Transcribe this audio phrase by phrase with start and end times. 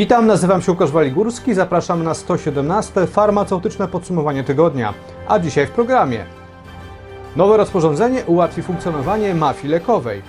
[0.00, 4.94] Witam, nazywam się Łukasz Waligórski, zapraszam na 117 farmaceutyczne podsumowanie tygodnia.
[5.28, 6.24] A dzisiaj w programie.
[7.36, 10.22] Nowe rozporządzenie ułatwi funkcjonowanie mafii lekowej.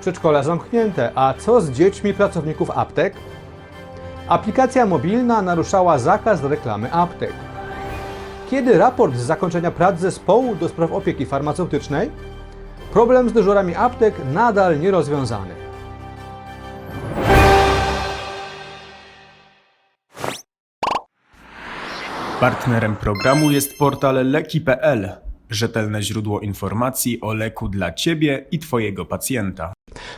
[0.00, 3.14] Przedszkola zamknięte, a co z dziećmi pracowników aptek?
[4.28, 7.32] Aplikacja mobilna naruszała zakaz reklamy aptek.
[8.50, 12.10] Kiedy raport z zakończenia prac zespołu do spraw opieki farmaceutycznej?
[12.92, 15.69] Problem z dyżurami aptek nadal nierozwiązany.
[22.40, 25.08] Partnerem programu jest portal leki.pl,
[25.50, 29.72] rzetelne źródło informacji o leku dla Ciebie i Twojego pacjenta.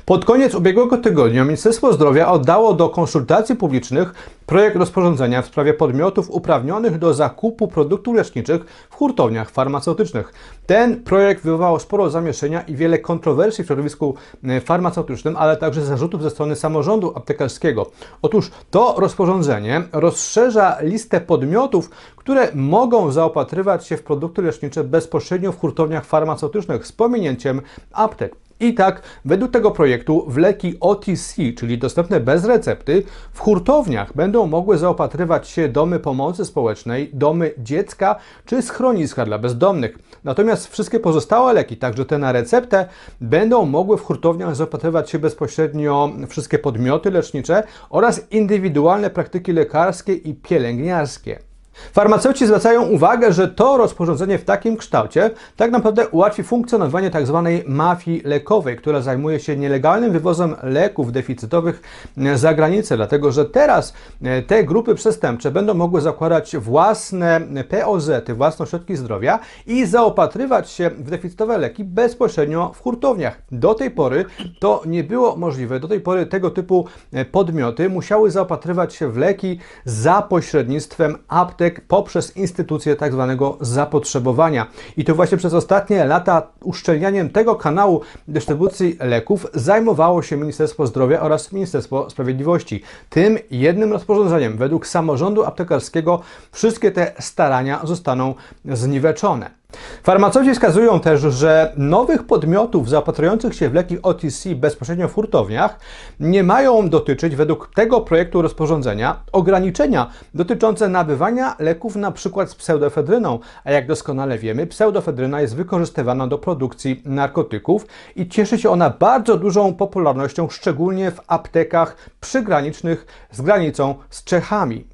[0.05, 4.15] Pod koniec ubiegłego tygodnia Ministerstwo Zdrowia oddało do konsultacji publicznych
[4.47, 10.33] projekt rozporządzenia w sprawie podmiotów uprawnionych do zakupu produktów leczniczych w hurtowniach farmaceutycznych.
[10.67, 16.23] Ten projekt wywołał sporo zamieszania i wiele kontrowersji w środowisku e, farmaceutycznym, ale także zarzutów
[16.23, 17.91] ze strony samorządu aptekarskiego.
[18.23, 25.22] Otóż to rozporządzenie rozszerza listę podmiotów, które mogą zaopatrywać się w produkty lecznicze bezpośrednio
[25.53, 27.61] w hurtowniach farmaceutycznych z pominięciem
[27.93, 28.37] aptek.
[28.63, 34.47] I tak, według tego projektu w leki OTC, czyli dostępne bez recepty, w hurtowniach będą
[34.47, 39.99] mogły zaopatrywać się domy pomocy społecznej, domy dziecka czy schroniska dla bezdomnych.
[40.25, 42.89] Natomiast wszystkie pozostałe leki, także te na receptę,
[43.21, 50.35] będą mogły w hurtowniach zaopatrywać się bezpośrednio wszystkie podmioty lecznicze oraz indywidualne praktyki lekarskie i
[50.35, 51.52] pielęgniarskie.
[51.73, 57.49] Farmaceuci zwracają uwagę, że to rozporządzenie w takim kształcie tak naprawdę ułatwi funkcjonowanie tzw.
[57.67, 61.83] mafii lekowej, która zajmuje się nielegalnym wywozem leków deficytowych
[62.19, 68.11] e, za granicę, dlatego że teraz e, te grupy przestępcze będą mogły zakładać własne POZ,
[68.35, 73.43] własne ośrodki zdrowia i zaopatrywać się w deficytowe leki bezpośrednio w hurtowniach.
[73.53, 74.25] Do tej pory
[74.61, 75.81] to nie było możliwe.
[75.81, 81.62] Do tej pory tego typu e, podmioty musiały zaopatrywać się w leki za pośrednictwem aptek
[81.71, 84.67] poprzez instytucję tak zwanego zapotrzebowania.
[84.97, 91.21] I to właśnie przez ostatnie lata uszczelnianiem tego kanału dystrybucji leków zajmowało się Ministerstwo Zdrowia
[91.21, 92.83] oraz Ministerstwo Sprawiedliwości.
[93.11, 96.21] Tym jednym rozporządzeniem według samorządu aptekarskiego
[96.53, 98.35] wszystkie te starania zostaną
[98.65, 99.62] zniweczone.
[100.03, 105.79] Farmaceuci wskazują też, że nowych podmiotów zaopatrujących się w leki OTC bezpośrednio w hurtowniach
[106.21, 113.73] nie mają dotyczyć według tego projektu rozporządzenia ograniczenia dotyczące nabywania leków przykład z pseudofedryną, a
[113.73, 119.75] jak doskonale wiemy, pseudofedryna jest wykorzystywana do produkcji narkotyków i cieszy się ona bardzo dużą
[119.75, 124.92] popularnością, szczególnie w aptekach przygranicznych z granicą z Czechami.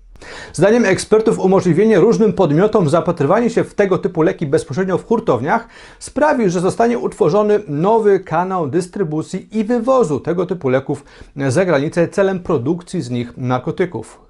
[0.52, 5.68] Zdaniem ekspertów umożliwienie różnym podmiotom zapatrywanie się w tego typu leki bezpośrednio w hurtowniach
[5.98, 11.04] sprawi, że zostanie utworzony nowy kanał dystrybucji i wywozu tego typu leków
[11.48, 14.27] za granicę celem produkcji z nich narkotyków.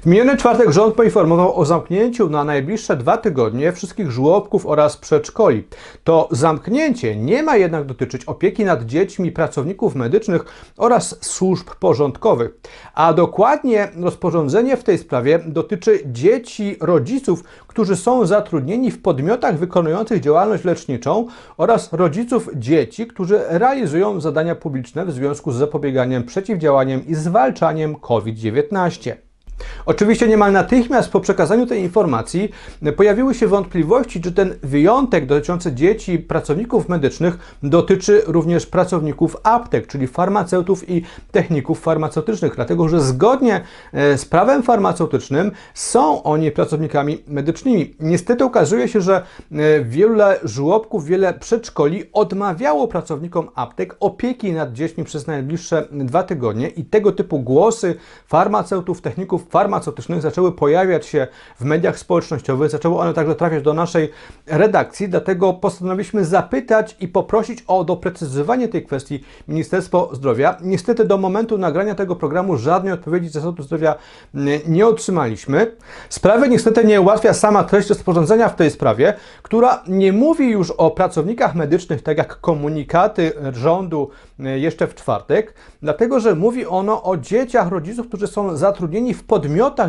[0.00, 5.64] W miniony czwartek rząd poinformował o zamknięciu na najbliższe dwa tygodnie wszystkich żłobków oraz przedszkoli.
[6.04, 10.44] To zamknięcie nie ma jednak dotyczyć opieki nad dziećmi pracowników medycznych
[10.76, 12.50] oraz służb porządkowych.
[12.94, 20.20] A dokładnie rozporządzenie w tej sprawie dotyczy dzieci rodziców, którzy są zatrudnieni w podmiotach wykonujących
[20.20, 21.26] działalność leczniczą
[21.56, 29.27] oraz rodziców dzieci, którzy realizują zadania publiczne w związku z zapobieganiem, przeciwdziałaniem i zwalczaniem COVID-19.
[29.86, 32.50] Oczywiście niemal natychmiast po przekazaniu tej informacji
[32.96, 40.06] pojawiły się wątpliwości, czy ten wyjątek dotyczący dzieci pracowników medycznych dotyczy również pracowników aptek, czyli
[40.06, 41.02] farmaceutów i
[41.32, 43.60] techników farmaceutycznych, dlatego że zgodnie
[43.92, 47.94] e, z prawem farmaceutycznym są oni pracownikami medycznymi.
[48.00, 49.16] Niestety okazuje się, że
[49.52, 56.68] e, wiele żłobków, wiele przedszkoli odmawiało pracownikom aptek opieki nad dziećmi przez najbliższe dwa tygodnie
[56.68, 57.94] i tego typu głosy
[58.26, 61.26] farmaceutów, techników farmaceutycznych zaczęły pojawiać się
[61.60, 64.10] w mediach społecznościowych, zaczęły one także trafiać do naszej
[64.46, 70.56] redakcji, dlatego postanowiliśmy zapytać i poprosić o doprecyzowanie tej kwestii Ministerstwo Zdrowia.
[70.62, 73.94] Niestety do momentu nagrania tego programu żadnej odpowiedzi z Resortu Zdrowia
[74.66, 75.76] nie otrzymaliśmy.
[76.08, 80.90] Sprawy niestety nie ułatwia sama treść rozporządzenia w tej sprawie, która nie mówi już o
[80.90, 87.68] pracownikach medycznych, tak jak komunikaty rządu jeszcze w czwartek, dlatego że mówi ono o dzieciach
[87.68, 89.37] rodziców, którzy są zatrudnieni w podmiotach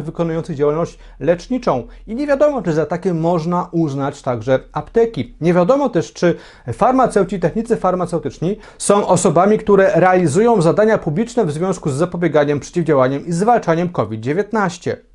[0.03, 1.87] wykonujących działalność leczniczą.
[2.07, 5.35] I nie wiadomo, czy za takie można uznać także apteki.
[5.41, 6.35] Nie wiadomo też, czy
[6.73, 13.31] farmaceuci, technicy farmaceutyczni są osobami, które realizują zadania publiczne w związku z zapobieganiem, przeciwdziałaniem i
[13.31, 15.08] zwalczaniem COVID-19.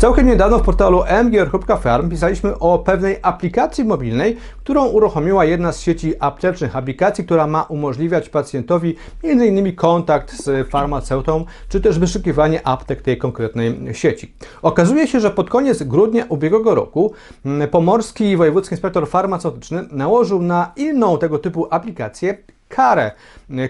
[0.00, 6.14] Całkiem niedawno w portalu mgr.farm pisaliśmy o pewnej aplikacji mobilnej, którą uruchomiła jedna z sieci
[6.20, 6.76] aptecznych.
[6.76, 9.76] Aplikacji, która ma umożliwiać pacjentowi m.in.
[9.76, 14.34] kontakt z farmaceutą, czy też wyszukiwanie aptek tej konkretnej sieci.
[14.62, 17.12] Okazuje się, że pod koniec grudnia ubiegłego roku
[17.44, 22.38] mm, Pomorski Wojewódzki Inspektor Farmaceutyczny nałożył na inną tego typu aplikację
[22.70, 23.10] karę.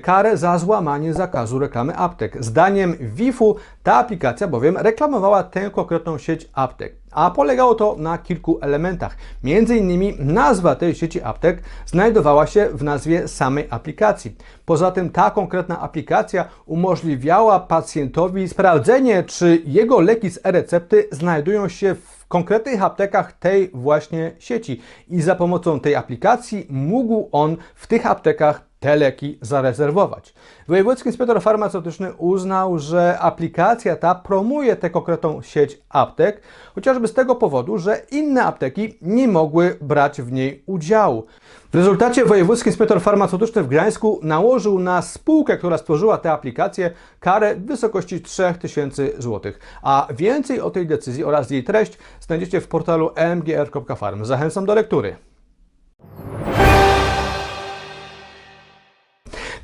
[0.03, 2.45] Karę za złamanie zakazu reklamy aptek.
[2.45, 6.97] Zdaniem WIF-u ta aplikacja bowiem reklamowała tę konkretną sieć aptek.
[7.11, 9.17] A polegało to na kilku elementach.
[9.45, 14.37] Między innymi nazwa tej sieci aptek znajdowała się w nazwie samej aplikacji.
[14.65, 21.95] Poza tym ta konkretna aplikacja umożliwiała pacjentowi sprawdzenie, czy jego leki z e-recepty znajdują się
[21.95, 28.07] w konkretnych aptekach tej właśnie sieci i za pomocą tej aplikacji mógł on w tych
[28.07, 30.35] aptekach te leki zarezerwować.
[30.69, 36.43] Wojewódzki inspektor farmaceutyczny uznał, że aplikacja ta promuje tę konkretną sieć aptek,
[36.75, 41.27] chociażby z tego powodu, że inne apteki nie mogły brać w niej udziału.
[41.73, 46.91] W rezultacie Wojewódzki inspektor farmaceutyczny w Gdańsku nałożył na spółkę, która stworzyła tę aplikację,
[47.21, 49.53] karę w wysokości 3000 zł.
[49.83, 54.25] A więcej o tej decyzji oraz jej treść znajdziecie w portalu mgr.farm.
[54.25, 55.17] Zachęcam do lektury.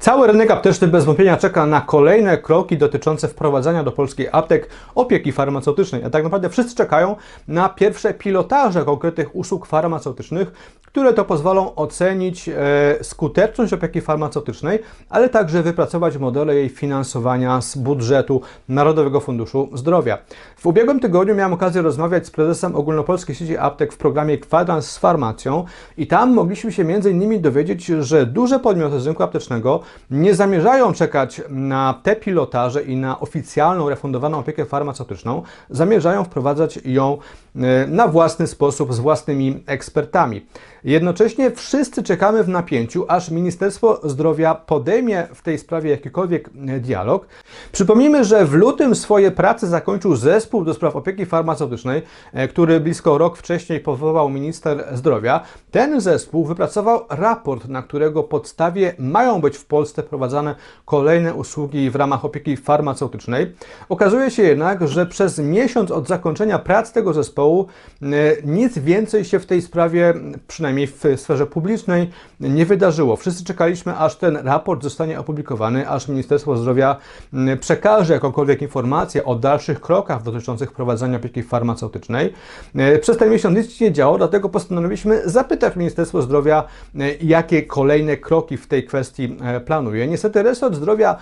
[0.07, 5.33] Cały rynek apteczny bez wątpienia czeka na kolejne kroki dotyczące wprowadzania do polskich aptek opieki
[5.33, 6.05] farmaceutycznej.
[6.05, 7.17] A tak naprawdę wszyscy czekają
[7.49, 10.53] na pierwsze pilotaże konkretnych usług farmaceutycznych,
[10.97, 12.55] które to pozwolą ocenić e,
[13.03, 14.79] skuteczność opieki farmaceutycznej,
[15.11, 20.19] ale także wypracować modele jej finansowania z budżetu Narodowego Funduszu Zdrowia.
[20.57, 24.99] W ubiegłym tygodniu miałem okazję rozmawiać z prezesem Ogólnopolskiej Sieci Aptek w programie Kwadrans z
[24.99, 25.65] Farmacją
[25.99, 29.81] i tam mogliśmy się innymi dowiedzieć, że duże podmioty z rynku aptecznego
[30.11, 37.19] nie zamierzają czekać na te pilotaże i na oficjalną, refundowaną opiekę farmaceutyczną, zamierzają wprowadzać ją
[37.57, 40.47] e, na własny sposób z własnymi ekspertami.
[40.87, 47.27] Jednocześnie wszyscy czekamy w napięciu, aż Ministerstwo Zdrowia podejmie w tej sprawie jakikolwiek e, dialog.
[47.73, 52.03] Przypomnijmy, że w lutym swoje prace zakończył zespół do spraw opieki farmaceutycznej,
[52.33, 55.41] e, który blisko rok wcześniej powołał minister zdrowia.
[55.71, 60.55] Ten zespół wypracował raport, na którego podstawie mają być w Polsce wprowadzane
[60.85, 63.55] kolejne usługi w ramach opieki farmaceutycznej.
[63.89, 67.67] Okazuje się jednak, że przez miesiąc od zakończenia prac tego zespołu
[68.03, 68.07] e,
[68.45, 70.15] nic więcej się w tej sprawie,
[70.47, 73.17] przynajmniej w sferze publicznej, nie wydarzyło.
[73.17, 76.97] Wszyscy czekaliśmy, aż ten raport zostanie opublikowany, aż Ministerstwo Zdrowia
[77.33, 82.33] mm, przekaże jakąkolwiek informację o dalszych krokach dotyczących prowadzenia opieki farmaceutycznej.
[82.75, 86.65] E, Przez ten miesiąc nic nie działo, dlatego postanowiliśmy zapytać Ministerstwo Zdrowia,
[86.95, 90.07] e, jakie kolejne kroki w tej kwestii e, planuje.
[90.07, 91.17] Niestety resort zdrowia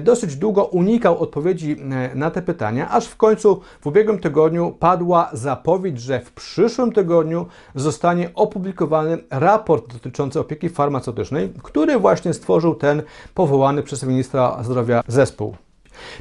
[0.00, 1.76] dosyć długo unikał odpowiedzi
[2.14, 7.46] na te pytania, aż w końcu w ubiegłym tygodniu padła zapowiedź, że w przyszłym tygodniu
[7.74, 8.30] zostanie
[8.72, 13.02] opublikowany raport dotyczący opieki farmaceutycznej, który właśnie stworzył ten
[13.34, 15.56] powołany przez ministra zdrowia zespół.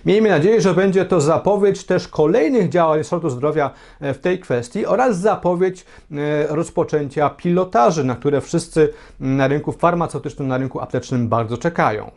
[0.06, 3.72] Miejmy nadzieję, że będzie to zapowiedź też kolejnych działań resortu zdrowia
[4.02, 10.48] e, w tej kwestii oraz zapowiedź e, rozpoczęcia pilotaży, na które wszyscy na rynku farmaceutycznym,
[10.48, 12.12] na rynku aptecznym bardzo czekają.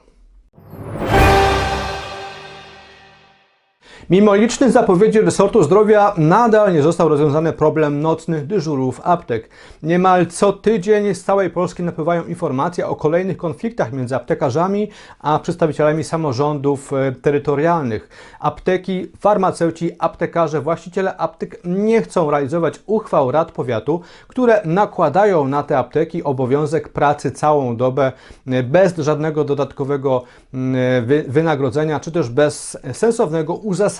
[4.10, 9.48] Mimo licznych zapowiedzi resortu zdrowia nadal nie został rozwiązany problem nocnych dyżurów aptek.
[9.82, 14.88] Niemal co tydzień z całej Polski napływają informacje o kolejnych konfliktach między aptekarzami
[15.20, 18.08] a przedstawicielami samorządów e, terytorialnych.
[18.40, 25.78] Apteki, farmaceuci, aptekarze, właściciele aptek nie chcą realizować uchwał rad powiatu, które nakładają na te
[25.78, 28.12] apteki obowiązek pracy całą dobę
[28.46, 30.22] e, bez żadnego dodatkowego
[30.54, 33.93] mm, wy- wynagrodzenia, czy też bez sensownego uzasadnienia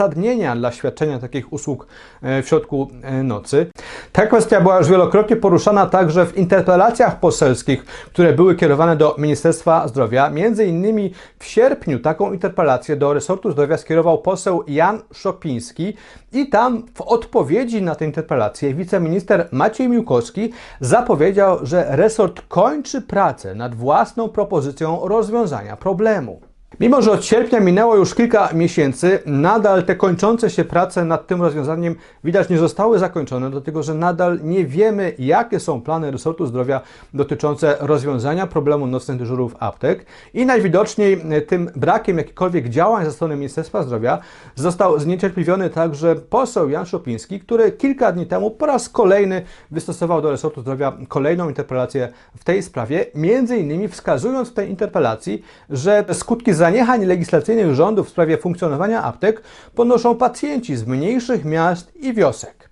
[0.57, 1.87] dla świadczenia takich usług
[2.23, 3.67] e, w środku e, nocy.
[4.13, 9.89] Ta kwestia była już wielokrotnie poruszana także w interpelacjach poselskich, które były kierowane do Ministerstwa
[9.89, 10.31] Zdrowia.
[10.31, 15.95] Między innymi w sierpniu taką interpelację do resortu zdrowia skierował poseł Jan Szopiński
[16.33, 23.55] i tam w odpowiedzi na tę interpelację wiceminister Maciej Miłkowski zapowiedział, że resort kończy pracę
[23.55, 26.54] nad własną propozycją rozwiązania problemu.
[26.81, 31.43] Mimo, że od sierpnia minęło już kilka miesięcy, nadal te kończące się prace nad tym
[31.43, 36.81] rozwiązaniem widać nie zostały zakończone, dlatego że nadal nie wiemy, jakie są plany resortu zdrowia
[37.15, 40.07] dotyczące rozwiązania problemu nocnych dyżurów aptek.
[40.35, 44.19] I najwidoczniej tym brakiem jakichkolwiek działań ze strony Ministerstwa Zdrowia
[44.55, 50.31] został zniecierpliwiony także poseł Jan Szopiński, który kilka dni temu po raz kolejny wystosował do
[50.31, 56.53] resortu zdrowia kolejną interpelację w tej sprawie, między innymi wskazując w tej interpelacji, że skutki
[56.65, 59.43] zaniechań legislacyjnych rządu w sprawie funkcjonowania aptek
[59.75, 62.64] ponoszą pacjenci z mniejszych miast i wiosek.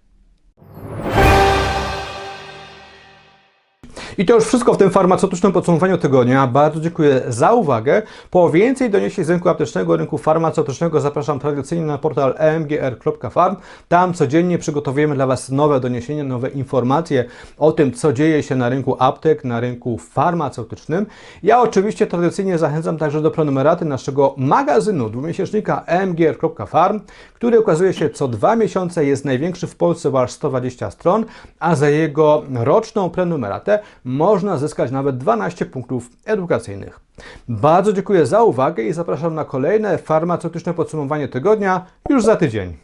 [4.18, 6.46] I to już wszystko w tym farmaceutycznym podsumowaniu tygodnia.
[6.46, 8.02] Bardzo dziękuję za uwagę.
[8.30, 13.56] Po więcej doniesień z rynku aptecznego, rynku farmaceutycznego zapraszam tradycyjnie na portal emgr.farm.
[13.88, 17.24] Tam codziennie przygotowujemy dla Was nowe doniesienia, nowe informacje
[17.58, 21.06] o tym, co dzieje się na rynku aptek, na rynku farmaceutycznym.
[21.42, 27.00] Ja oczywiście tradycyjnie zachęcam także do prenumeraty naszego magazynu dwumiesięcznika emgr.farm,
[27.34, 31.24] który ukazuje się co dwa miesiące, jest największy w Polsce, bo aż 120 stron,
[31.58, 37.00] a za jego roczną prenumeratę można zyskać nawet 12 punktów edukacyjnych.
[37.48, 42.76] Bardzo dziękuję za uwagę i zapraszam na kolejne farmaceutyczne podsumowanie tygodnia już za tydzień.